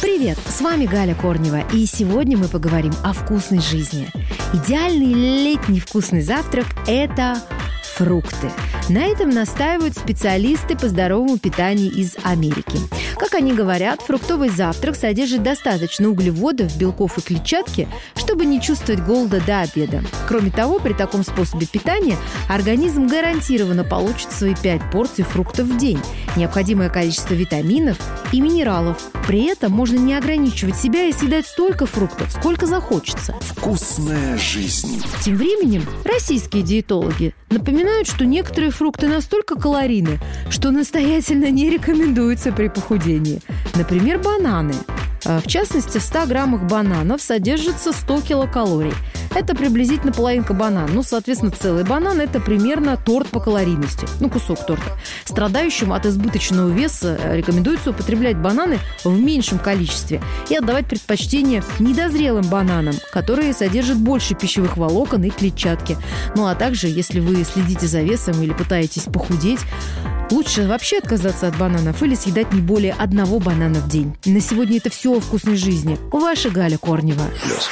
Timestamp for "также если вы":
66.54-67.42